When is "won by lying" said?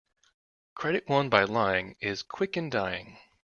1.07-1.95